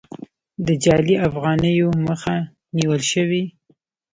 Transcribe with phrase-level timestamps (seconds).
[0.65, 2.35] د جعلي افغانیو مخه
[2.77, 3.43] نیول شوې؟